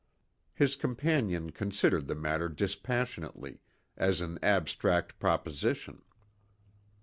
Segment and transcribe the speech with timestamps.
[0.55, 3.59] His companion considered the matter dispassionately,
[3.95, 6.01] as an abstract proposition.